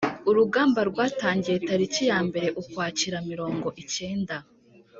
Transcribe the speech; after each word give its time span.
Urugamba 0.29 0.79
rwatangiye 0.89 1.57
Tariki 1.67 2.03
ya 2.11 2.19
mbere 2.27 2.47
Ukwakira 2.61 3.17
mirongo 3.29 3.67
icyenda 3.81 4.35